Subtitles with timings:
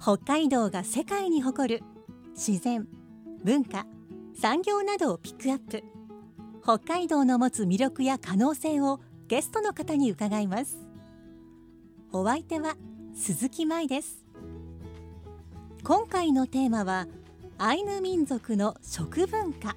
[0.00, 1.82] 北海道が世界に誇る
[2.36, 2.86] 自然
[3.42, 3.86] 文化
[4.34, 5.84] 産業などをピックアップ。
[6.62, 10.78] 北海道の持つ魅力や可能性をゲストの方に伺います。
[12.12, 12.76] お相手は
[13.14, 14.24] 鈴木舞です。
[15.82, 17.06] 今回のテーマは
[17.58, 19.76] アイヌ民族の食文化。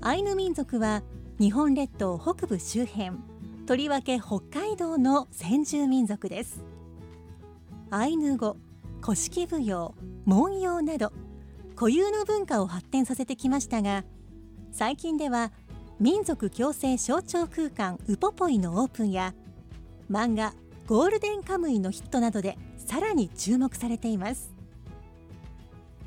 [0.00, 1.02] アイヌ民族は
[1.38, 3.12] 日本列島北部周辺
[3.66, 6.75] とりわけ北海道の先住民族です。
[7.90, 8.56] アイヌ語
[9.00, 11.12] 古式舞踊文様など
[11.74, 14.04] 固有の文化を発展させてきましたが
[14.72, 15.52] 最近では
[16.00, 19.34] 民族共生象徴空間ウポポイのオープンや
[20.10, 20.54] 漫画
[20.86, 24.56] ゴールデンカムイのヒットなどでさらに注目されています。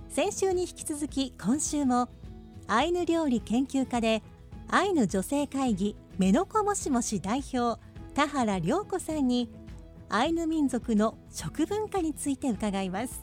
[0.09, 2.09] 先週に引き続き今週も
[2.67, 4.23] アイヌ料理研究家で
[4.67, 7.80] アイヌ女性会議メノコもしもし代表
[8.16, 9.50] 田原涼子さんに
[10.12, 13.22] アイヌ民族の食文化について伺います。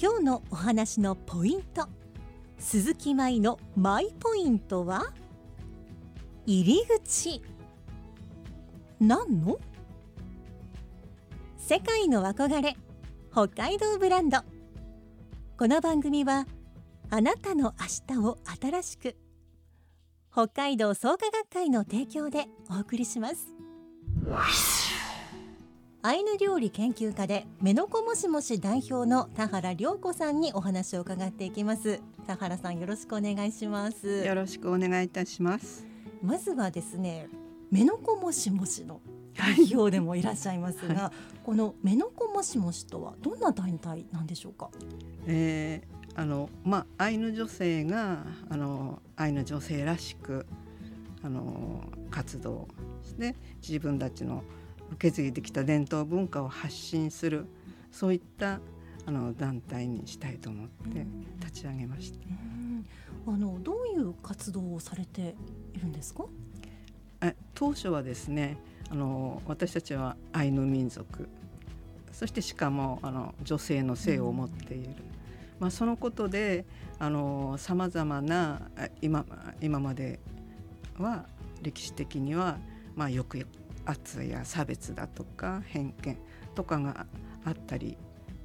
[0.00, 1.86] 今日のお話のポイント
[2.58, 5.12] 鈴木舞のマイポイントは
[6.46, 7.42] 入り口。
[9.00, 9.58] 何の？
[11.58, 12.76] 世界の憧れ
[13.30, 14.38] 北海道ブランド。
[15.58, 16.46] この番組は
[17.10, 17.74] あなたの
[18.08, 19.16] 明日を新しく
[20.32, 23.52] 北海道創価学会の提供でお送りします。
[26.04, 32.00] アイヌ料理研究家でメノコもしもし代表の田原涼子さんにお話を伺っていきます。
[32.26, 34.24] 田原さんよろしくお願いします。
[34.24, 35.86] よろしくお願いいたします。
[36.20, 37.28] まずはですね
[37.70, 39.00] メノコもしもしの
[39.36, 44.70] 代表でもいらっしゃいますが、はい、 このメノコもしもしとはどんな団体なんでしょうか、
[45.28, 50.46] えー、あのまあアイヌ女性があのアイヌ女性らしく
[51.22, 52.66] あの活動
[53.04, 54.42] して自分たちの
[54.92, 57.46] 受け継いできた伝統文化を発信する
[57.90, 58.60] そういった
[59.04, 61.06] あの団体にしたいと思って
[61.40, 62.18] 立ち上げました。
[63.26, 65.34] あのどういう活動をされて
[65.74, 66.24] いるんですか？
[67.20, 68.56] え当初はですね、
[68.90, 71.28] あの私たちはアイヌ民族、
[72.12, 74.88] そしてしかもあの女性の性を持っている。
[74.88, 74.94] うん、
[75.60, 76.64] まあそのことで
[76.98, 78.62] あのさまざまな
[79.00, 79.24] 今
[79.60, 80.20] 今まで
[80.98, 81.26] は
[81.62, 82.58] 歴史的には
[82.96, 83.46] まあよく
[83.84, 86.18] 圧や差別だとか偏見
[86.54, 87.06] とかが
[87.44, 87.96] あったり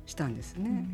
[0.05, 0.85] したんですね。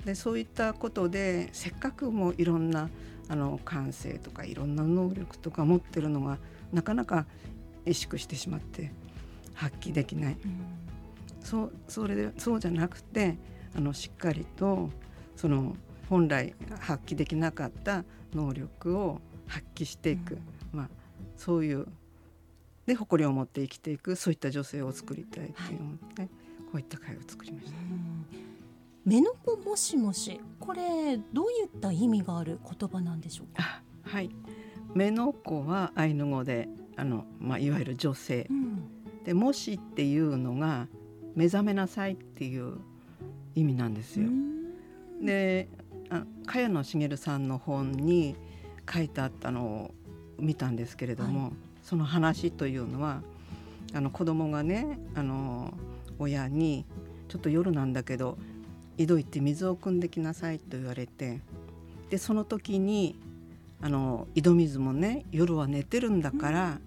[0.00, 2.88] うん、でそういったことでせっかくもいろんな
[3.28, 6.38] あの感性とかいろんな能力とか持ってるのが
[6.72, 7.26] なかなか
[7.86, 8.92] 萎縮してしまって
[9.54, 10.60] 発揮できない、うん、
[11.40, 13.36] そうそれでそうじゃなくて
[13.74, 14.90] あのしっかりと
[15.36, 15.76] その
[16.08, 18.04] 本来発揮できなかった
[18.34, 20.36] 能力を発揮していく、う
[20.76, 20.88] ん、まあ、
[21.36, 21.86] そういう
[22.86, 26.34] で誇りを持って生きていくそういった女性を作りたいっていう思って、はい、こ
[26.74, 27.74] ういった会を作りました。
[29.04, 33.82] メノコもしもしこれどういった意味がある言葉なんでしょうか？
[34.02, 34.30] はい、
[34.94, 38.88] メノコはアイヌ語であのまあいわゆる女性、うん、
[39.24, 40.88] でもしっていうのが
[41.34, 42.78] 目覚めなさいっていう
[43.54, 44.28] 意味なんですよ。
[45.20, 45.68] で、
[46.10, 48.36] あ茅野茂さんの本に
[48.92, 49.94] 書いてあったのを
[50.38, 51.44] 見たんですけれども。
[51.44, 53.22] はいその話というのは
[53.94, 55.72] あの子供がねあの
[56.18, 56.84] 親に
[57.28, 58.38] 「ちょっと夜なんだけど
[58.98, 61.40] 井戸行って水を汲んできなさい」と言われて
[62.10, 63.16] でその時に
[63.80, 66.78] あの井戸水もね夜は寝てるんだから、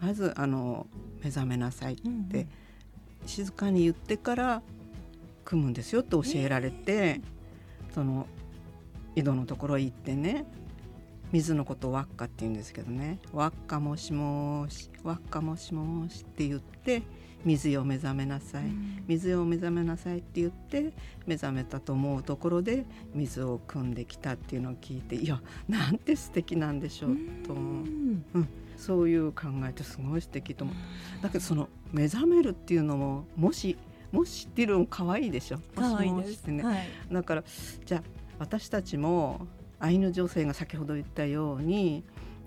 [0.00, 0.86] うん、まずあの
[1.22, 2.48] 目覚めなさいって、うんうん、
[3.26, 4.62] 静かに言ってから
[5.44, 8.26] 汲むんですよって教えられて、えー、その
[9.16, 10.44] 井戸のところへ行ってね
[11.32, 17.02] 水のこと輪っかって言うんですけどね「輪っかもしもし輪っかもしもし」って言って
[17.44, 18.64] 水よ目覚めなさい、
[19.06, 20.92] 水よ目覚めなさいって言って
[21.24, 22.84] 目覚めたと思うところで
[23.14, 27.16] 水を汲んできたっていうのを聞いていやなんて素敵なんでしょう
[27.46, 31.22] と思う、うん、そういう考えってすごい素敵と思う。
[31.22, 33.78] だけどその目覚めるっていうのももし
[34.10, 35.60] もしっていうのも可愛いでしょ？
[35.76, 37.44] 可愛いです、ね、はい、だから
[37.84, 38.02] じゃあ
[38.40, 39.46] 私たちも
[39.80, 42.04] アイヌ女性が先ほど言ったように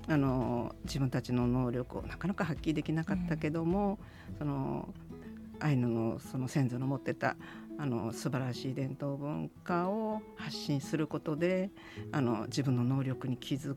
[0.07, 3.99] あの自分たちの能力をなかなか発揮できなかったけども、
[4.31, 4.93] うん、その
[5.59, 7.35] アイヌのその先祖の持ってた
[7.77, 11.69] あの素晴らしい伝統文化を発信することで
[12.11, 13.75] あの自分の能力に気づ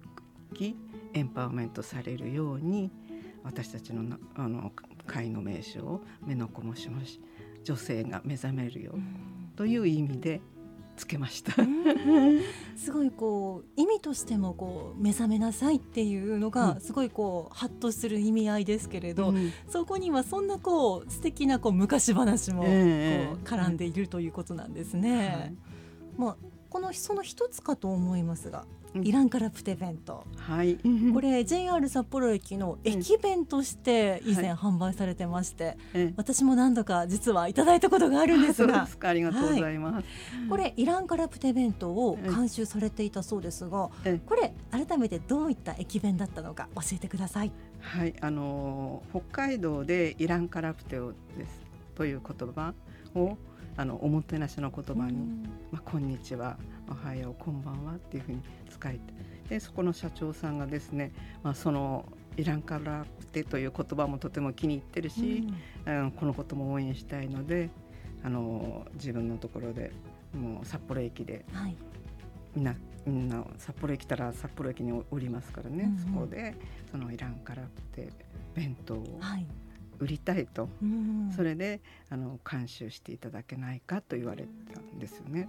[0.55, 0.77] き
[1.12, 2.91] エンパワーメントされるように
[3.45, 4.73] 私たちのあの
[5.06, 7.21] 会の名称を目のこもしもし
[7.62, 8.95] 女性が目覚めるよ
[9.56, 10.41] という意味で
[10.96, 11.52] つけました。
[12.76, 25.19] すごいこう意味としてもこう目覚めなさいっていうのがすごいこうハッとする意味合いですけれど、うん、そこにはそんなこう素敵なこう昔話もこう絡んでいるということなんですね。
[25.19, 25.55] はい、
[26.17, 26.37] まあ
[26.70, 28.67] このその一つかと思いますが
[29.02, 30.79] イランカラプテ弁当、はい、
[31.12, 38.87] これ JR 札幌駅の駅弁として以前販売されてまして、はい、私も何度か実はいただいたことがあるんですが。
[39.05, 40.05] ありがとうございます、はい、
[40.49, 43.91] これイランカラプテ弁当を監修されていたそうですが、
[44.26, 47.52] これ改めてどういった駅弁だったのか教えてください。
[47.81, 48.14] はい。
[48.20, 51.61] あの北海道でイランカラプテをです
[51.94, 52.75] という言葉
[53.14, 53.37] を
[53.76, 55.17] あのおもてなしの言葉に
[55.73, 56.56] 「まあ、こんにちは」
[56.88, 58.41] 「おはよう」「こんばんは」っていうふうに
[58.75, 59.00] 使えて
[59.49, 61.12] でそこの社長さんがですね、
[61.43, 62.06] まあ、その
[62.37, 65.47] イランカラプテという言葉もとても気に入ってるし、
[65.87, 67.71] うん、このことも応援したいので
[68.25, 69.93] あの自分のところで
[70.32, 71.76] もう札幌駅で、はい、
[72.55, 72.75] みんな
[73.06, 76.55] みんな札幌駅来たら札幌駅におりますからね、うんうん、そこで
[76.91, 78.09] そのイランカラプテ
[78.55, 79.47] 弁当を、はい
[79.99, 81.81] 売りたいと、うん、それで
[82.11, 85.49] あの監修していただけないかと言われたんですよね。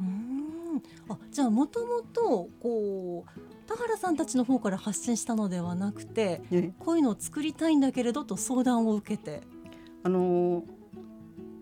[1.10, 9.42] あじゃあもともとこう田原さんたちの方から発信したのではなくて、ね、こういうのを作りたいんだけれどと相談を受けて。
[10.04, 10.64] あの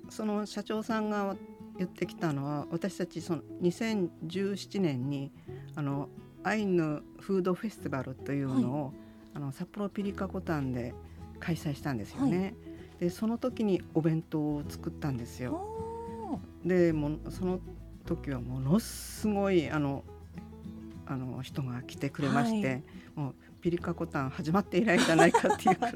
[0.10, 1.38] その社長さんが
[1.78, 5.32] 言ってきたのは私たちその2017年に
[5.76, 6.10] あの
[6.44, 8.94] アイヌフードフェスティバルというのを、はい、
[9.36, 10.94] あの札幌ピリカコタンで
[11.40, 12.40] 開催したんですよね。
[12.40, 12.73] はい
[13.04, 15.60] でその時にお弁当を作ったんですよ。
[16.64, 17.60] でもその
[18.06, 20.06] 時はものすごいあの
[21.06, 22.84] あの人が来てくれまして、はい、
[23.16, 25.96] もうピリカコタン始まって以来じゃないかっていうくらい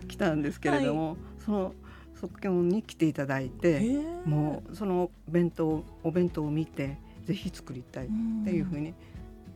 [0.06, 1.74] 来たんですけれども、はい、その
[2.14, 3.80] 即興に来ていただいて
[4.26, 8.08] もうその弁当お弁当を見てぜひ作りたいっ
[8.44, 8.92] ていうふうに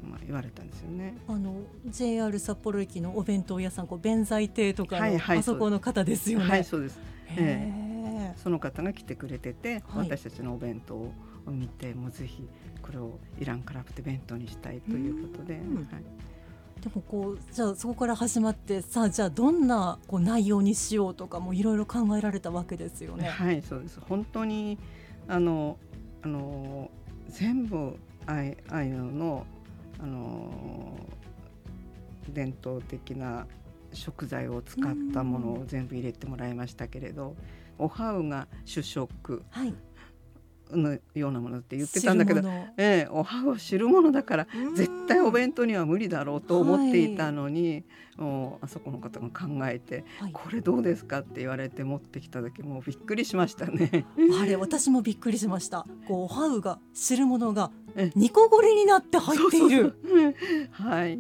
[0.05, 1.17] まあ、言われたんですよね。
[1.29, 1.57] あの
[1.87, 6.49] JR 札幌駅のお弁当屋さんこう弁財亭とかの、あそこの方ですよね。
[6.49, 6.99] はいそうです。
[7.37, 7.73] え
[8.07, 11.13] えー、その方が来てくれてて、はい、私たちのお弁当を
[11.49, 12.49] 見てもうぜひ
[12.83, 15.55] これをイランカラプテ弁当にしたいということで。
[15.55, 15.63] はい
[16.85, 23.29] でもこうじゃあそこから始まってさあじゃあどんなこう内容にしようとかもいろいろ考えられたわけですよね。
[23.29, 24.79] はいそうです本当に
[25.27, 25.79] あの
[26.23, 26.91] あの
[27.29, 27.97] 全部
[28.27, 29.47] あいあいの
[30.05, 30.99] あの
[32.29, 33.47] 伝統的な
[33.95, 37.37] 食材を使ったものを全部入れてもらいましたけれど、
[37.79, 39.43] おはうが主食
[40.71, 42.47] のようなものって言ってたんだけど、
[42.77, 47.85] ええ、おはうは汁物だから絶対お弁当には無理だろうと思っていたのに、
[48.19, 54.05] もうあそこの方が考えて、はい、これどうですかって言われて持ってきた時もうびっくりしましたね。
[54.39, 55.87] あれ私もびっくりしました。
[56.07, 57.71] こうおはうが汁物が
[58.15, 59.97] 煮こごりになって入っている。
[60.71, 61.19] はい。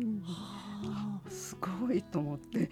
[1.28, 2.68] すごいと思って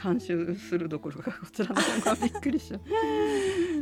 [0.00, 2.80] 監修するどころかこちらの方がびっくりしちゃう。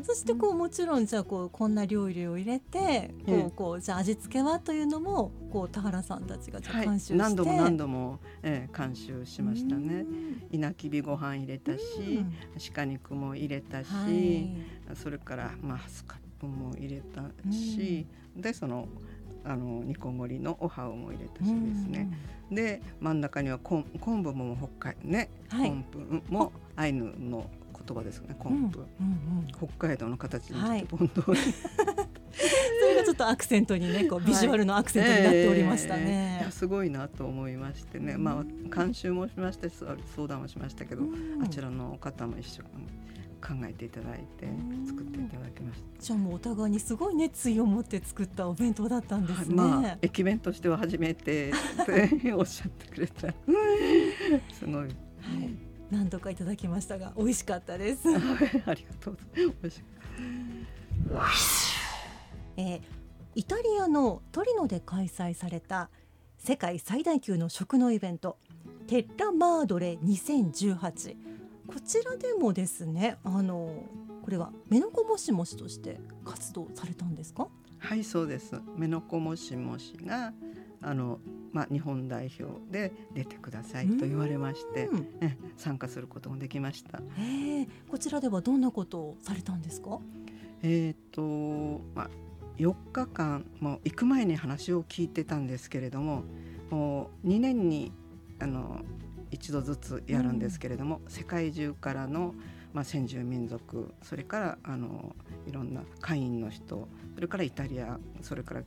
[0.05, 10.07] そしてこうもちろんじゃあこうこんな料理を入れてこうこうじゃあ味付けはというのもこう田原さんたちがじゃ監修して、はい、何度も何度も、えー、監修しましたね。
[10.51, 12.25] 稲きびご飯入れたし、
[12.75, 14.51] 鹿肉も入れたし、はい、
[14.95, 18.89] それからまあスカップも入れたし、でその
[19.49, 22.11] あの煮こごりのおはおも入れたしですね、
[22.51, 27.49] で真ん中には昆昆布も北海ね、はい、昆布もアイヌの
[27.87, 29.39] 言葉ですね昆布、うんうん。
[29.39, 31.39] うん、北海道の形にして本当に、
[32.81, 39.75] それがちょっとアクセントにねこうビジュアルのアクセントになっておりましたね、えー、すごいなと思いましてね、まあ監修もしましたし
[40.17, 41.05] 相談もしましたけど、
[41.41, 42.69] あちらの方も一緒に
[43.47, 44.49] 考えていただいて
[44.87, 46.03] 作っていただきました。
[46.03, 53.29] じゃあもうお互いにすごい熱意を持って作ったお弁当だったんですね、まあ、駅弁としては初めてっておっしゃってくれた。
[54.53, 54.91] すごい、はい、
[55.91, 58.09] 何度かいただきましたが美味しかったです。
[58.09, 59.87] ありがとう美味しか
[62.57, 62.81] えー、
[63.35, 65.91] イタリアのトリノで開催された
[66.39, 68.39] 世界最大級の食のイベント
[68.87, 71.36] テッラマードレ2018
[71.67, 73.85] こちらでもですねあの
[74.23, 77.49] これはメノコモシモシとして活動されたんですか？
[77.79, 78.55] はいそうです。
[78.77, 80.33] メノコモシモシが
[80.83, 81.21] あの、
[81.53, 84.89] まあ、日本代表で出てくださいと言われまして
[85.57, 87.01] 参加することもできました。
[87.91, 89.99] こちらではどんなことをされたんですか？
[90.63, 91.21] ええっ、と
[91.95, 92.11] まあ
[92.59, 96.25] 4日間もう行く前に話を聞いてたんですけれども
[96.71, 97.93] もう2年に
[98.41, 98.81] あの
[99.37, 102.35] 一度ずつやるんですけれども、うん、世界中からの、
[102.73, 105.15] まあ、先住民族それからあの
[105.47, 108.63] いろんな会員の人それからイタリアそれから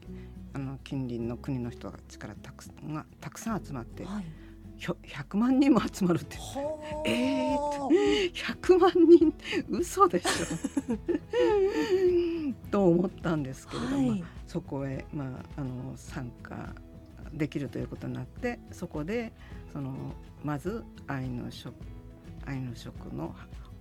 [0.54, 4.06] あの近隣の国の人たちからたくがたくさん集まって。
[4.06, 4.26] はい。
[4.80, 6.38] 100万人も集まるって。
[7.06, 10.30] えー、100万人って嘘でしょ。
[12.72, 15.26] と思ったんですけれども、はい、そこへ、ま
[15.58, 16.74] あ、あの参加
[17.34, 19.32] できるということになってそこで
[19.72, 19.94] その
[20.44, 21.74] まずアイヌ食
[22.46, 23.36] アイヌ食の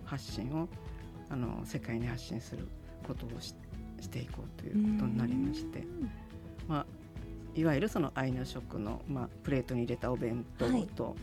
[0.04, 0.68] 発信を
[1.30, 2.66] あの世界に発信する
[3.06, 3.54] ことをし
[4.00, 5.82] していこうということになりまして、
[6.68, 6.86] まあ、
[7.54, 11.14] いわゆるそのアイヌ食の、まあ、プレートに入れたお弁当と、はい、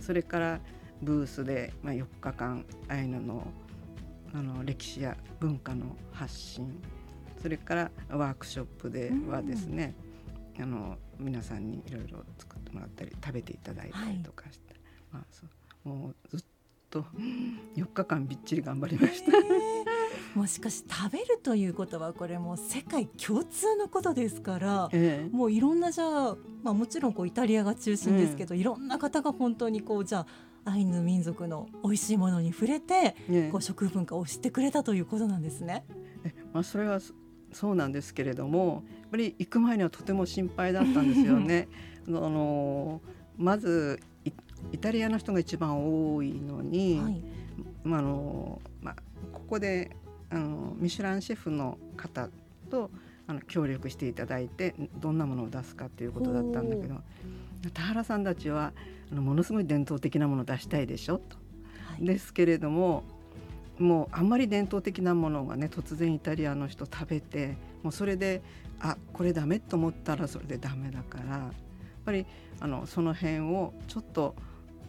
[0.00, 0.60] それから
[1.02, 3.46] ブースで、まあ、4日間アイヌの
[4.32, 6.80] あの歴史や文化の発信
[7.42, 9.96] それからワークショップではですね、
[10.56, 14.80] うん、あの皆さんにいろいろ作ってもらったり食べていただいたりとかして、はい、
[15.12, 15.46] まあ、そ
[15.84, 16.40] うもうずっ
[16.90, 17.04] と
[17.76, 19.32] 4日間びっちり頑張りました。
[20.34, 30.26] もしかし食べるということはこれもう世界共通のことですから、ええ、もういろんなじゃあ、まあ、もちろんこうイタリアが中心ですけど、うん、いろんな方が本当にこうじゃ
[30.64, 35.84] あアイヌ民族の美味しいものに触れて、ね、こう食文化を知ってくれたということなんですね。
[36.22, 37.00] えまあ、それは
[37.52, 41.68] そうなんですけれどもやっぱり行く前にはとても心配だったんですよね。
[42.08, 43.00] あの
[43.36, 44.00] まず
[44.72, 47.22] イタリアの人が一番多いのに、はい、
[47.84, 48.96] まああのまあ、
[49.32, 49.90] ここで
[50.30, 52.28] あのミシュランシェフの方
[52.70, 52.90] と
[53.26, 56.96] あの協力していただいてどんなものを出すかっていうことだったんだけど
[57.72, 58.72] 田原さんたちは
[59.10, 61.36] あのものすごい伝統的なものを出したいでしょと。
[61.86, 63.04] はい、ですけれども
[63.80, 68.42] もうあんまり伝統的なものがね突然イタリアの人食べてもうそれで
[68.78, 71.52] あこれダメと思ったらそれでダメだからやっ
[72.04, 72.26] ぱり
[72.60, 74.34] あのその辺をちょっと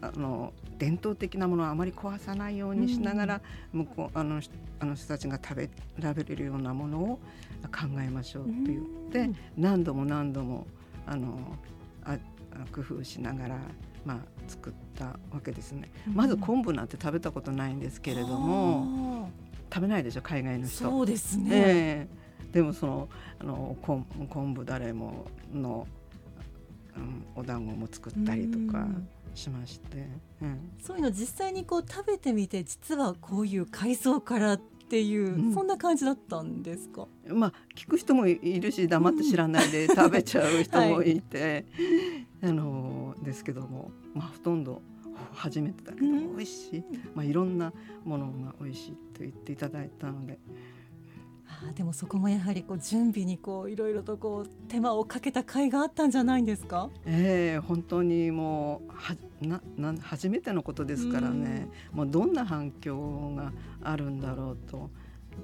[0.02, 4.42] あの伝統的なものをあまり壊さないようにしながら、向こうあの
[4.80, 5.70] あの人たちが食べ
[6.00, 7.20] られるようなものを
[7.66, 10.66] 考えましょうって言って、何度も何度も
[11.06, 11.38] あの
[12.04, 12.18] あ
[12.72, 13.60] 工夫しながら、
[14.06, 14.18] まあ、
[14.48, 15.92] 作ったわけですね。
[16.14, 19.30] まず昆布なんて食べたことないんですけれども、
[19.74, 20.90] 食べないでしょ海外の人。
[20.90, 25.88] そうですね、えー、でもそのあの昆昆布だれもの、
[26.98, 28.88] うん、お団子も作ったりとか。
[29.34, 30.10] しまして、
[30.42, 37.08] うん、そういうの実際にこう食べてみて実はこういう海藻からっていう、うん、そんな感じだったんですか？
[37.30, 41.66] まあ聞く人もいるし黙って知らないで食べちゃう人もいて、
[42.44, 44.82] はい、あのですけども、まあ、ほとんど
[45.34, 47.72] 初めてだけど美味しい、まあ、いろんな
[48.04, 50.40] ものが美味しいと言っていただいたので。
[51.64, 56.90] あでもそこもやはりこう準備にこういろいろとこう手間をかけた甲斐があったんじゃないんですか？
[57.06, 63.52] ええー、本当にもうはなな初めてのことですからね、うもうどんな反響が
[63.84, 64.90] あるんだろうと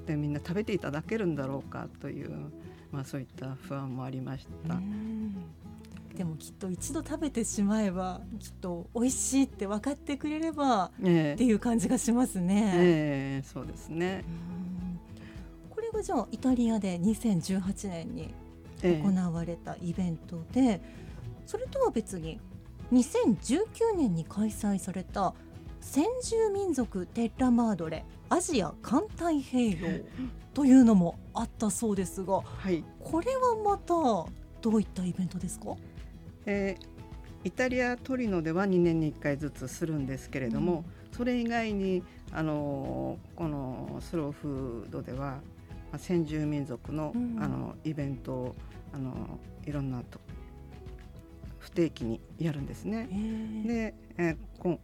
[0.05, 2.31] でみんな食べていただけるんだろうかという、
[2.91, 4.75] まあ、そういった不安もありました。
[6.17, 12.73] でもきっと一度食べてしまえばきっと美味しいって分かってくれれば、えー、っていう感じがしますね。
[12.75, 14.25] えー、そうですね。
[15.87, 18.33] れがじゃあイタリアで2018年に
[18.83, 20.81] 行われたイベントで、ええ、
[21.45, 22.39] それとは別に
[22.91, 25.33] 2019年に開催された
[25.81, 29.99] 先住民族テッラマードレアジア環太平洋
[30.53, 33.93] というのもあったそうですが、はい、これはまた
[34.61, 35.75] どういったイベントですか、
[36.47, 42.01] えー、イタリアトリノでは2年に1回ずつするんですけれども、うん、それ以外に
[42.31, 45.39] あのこのスローフードでは
[45.97, 48.55] 先住民族の,、あのイベントを
[48.93, 50.19] あのいろんなと
[51.59, 53.07] 不定期にやるんですね。
[53.65, 54.79] で、えー、こ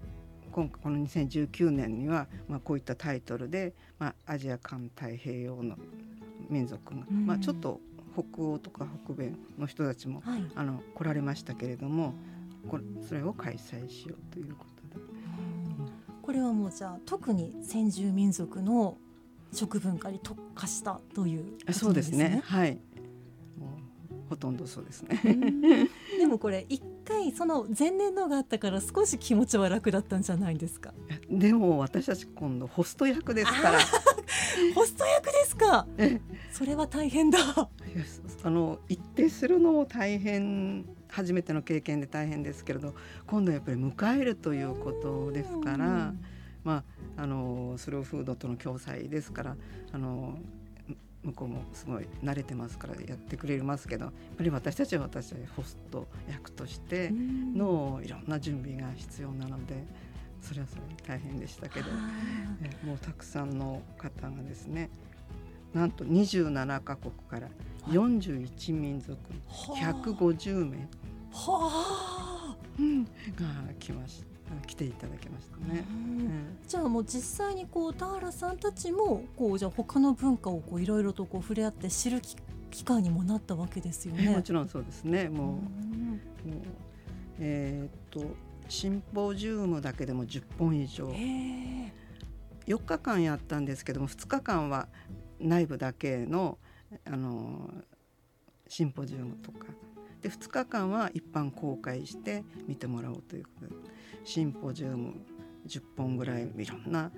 [0.51, 5.77] 今この2019年には、まあ、こういったタイトルで、まあ、アジア環太平洋の
[6.49, 7.79] 民族が、まあ、ちょっと
[8.13, 12.13] 北欧とか北米の人たちも、はい、あの来られましたけれども
[12.67, 15.03] これそれを開催しようということで。
[16.21, 18.97] これはもうじゃあ特に先住民族の
[19.51, 22.41] 食文化に特化したという、ね、そうですね。
[22.45, 22.79] はい。
[23.59, 23.77] も
[24.09, 25.19] うほとんどそうですね。
[26.17, 30.93] でもこれ一回その前年のがあったから少し気持ちは楽だったんじゃないですか？
[31.29, 33.79] でも私たち今度ホスト役ですから。
[34.73, 35.85] ホスト役ですか。
[36.51, 37.37] それは大変だ
[38.43, 42.93] あの一定するのも大変初めての経験で大変ですけれど
[43.27, 46.13] 今度やっぱり迎えるということですから
[46.63, 46.83] ま
[47.17, 49.55] あ、あのスローフードとの共催ですから
[49.91, 50.37] あの
[51.23, 59.85] 向こうもすごい慣れてますからやってくれますけどやっぱり私たちは私たちホスト役としてのいろんな準備が必要なので
[60.41, 61.85] それはそれ大変でしたけど、
[62.61, 64.89] えもうたくさんの方がですね
[65.73, 67.49] なんと27カ国から
[67.87, 69.17] 41民族
[69.49, 70.87] 150名
[73.35, 73.45] が
[73.79, 74.33] 来ました。
[74.67, 75.83] 来ていただきましたね。
[75.89, 82.21] うん、じゃあもう実際にこう田原さんたちもこうじゃあ他の文化をこういろいろとこう触れ合って知る
[82.69, 84.29] 機会にもなったわけですよね。
[84.29, 85.29] もちろんそうですね。
[85.29, 86.61] もう、うん、もう
[87.39, 88.35] えー、っと
[88.69, 91.07] シンポジウムだけでも10本以上。
[92.65, 94.87] 4日間やったんですけども2日間は
[95.39, 96.57] 内部だけの
[97.05, 97.73] あの
[98.67, 99.67] シンポジウムとか。
[100.21, 103.73] で2日間は一般公開して見てもらおうということで
[104.23, 105.15] シンポジウム
[105.67, 107.11] 10本ぐらいいろんな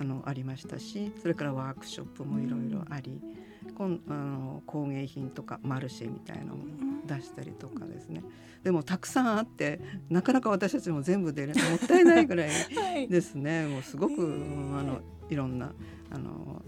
[0.00, 3.20] あのありましたしそれからワークショップもいろいろあり、
[3.68, 6.64] うん、こんあの工芸品とかマルシェみたいなのも
[7.06, 8.22] 出したりとかですね、
[8.62, 14.12] でもたくさんあってなかなか私たちも全部出るもったいないぐらいですね、はい、もうすごく、
[14.78, 15.72] あのいろんな
[16.10, 16.62] あの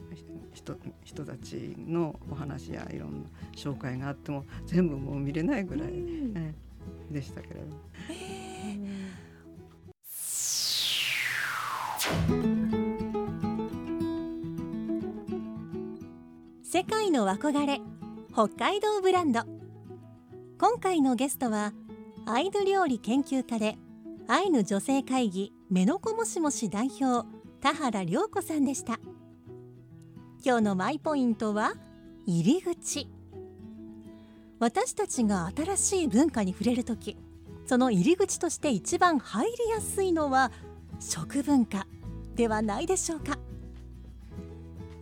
[0.52, 6.54] 人人たちのお話やいろんな紹介があっても全部もう見れないぐらい、うん、
[7.10, 7.66] でしたけれど。
[16.62, 17.80] 世界の憧れ
[18.32, 19.42] 北海道ブランド。
[20.58, 21.72] 今回のゲストは
[22.26, 23.76] アイヌ料理研究家で
[24.28, 27.26] アイヌ女性会議メノコモシモシ代表
[27.60, 28.98] 田原涼子さんでした。
[30.42, 31.74] 今日のマイポイントは
[32.24, 33.06] 入り口。
[34.58, 37.16] 私たちが新しい文化に触れる時
[37.66, 40.52] その入り口として一番入りやすいのは
[40.98, 41.86] 食文化
[42.34, 43.38] ではないでしょうか。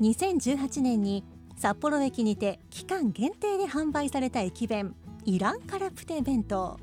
[0.01, 1.25] 2018年に
[1.57, 6.79] 札幌駅にて期間限定で販売された駅弁イランカラプテ弁当。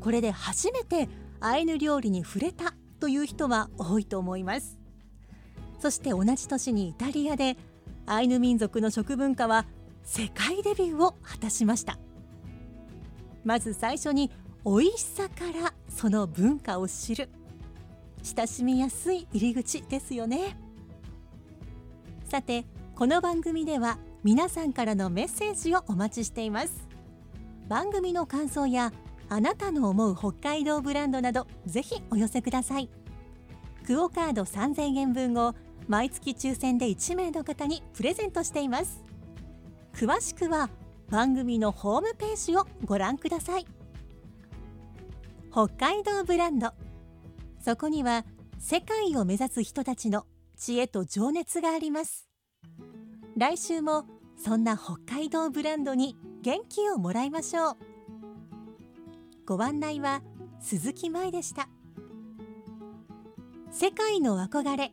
[0.00, 1.08] これで初めて
[1.40, 4.79] アイヌ料理に触れたという人は多いと思います。
[5.80, 7.56] そして同じ年にイタリアで
[8.06, 9.66] アイヌ民族の食文化は
[10.02, 11.98] 世界デビューを果たしました。
[13.44, 14.30] まず最初に
[14.64, 17.30] 美味しさからその文化を知る。
[18.22, 20.56] 親しみやすい入り口ですよね。
[22.28, 26.86] さてこの番組では皆さんからのメッセージをお待ちしています。
[27.68, 28.92] 番組の感想や
[29.30, 32.90] あなたの思う北海道ブランドなどぜひお寄せください。
[33.86, 35.54] クオカード3000円分を
[35.90, 39.02] 毎月抽選で1名の方にプレゼントしています。
[39.92, 40.70] 詳しくは
[41.10, 43.66] 番組のホームページをご覧ください。
[45.50, 46.70] 北海道ブランド。
[47.60, 48.24] そこには
[48.60, 50.26] 世界を目指す人たちの
[50.56, 52.28] 知恵と情熱があります。
[53.36, 54.04] 来週も
[54.36, 57.76] そんな北海道ブランドに元気をもらいましょう。
[59.44, 60.22] ご案内は
[60.60, 61.68] 鈴木舞でした。
[63.72, 64.92] 世界の憧れ。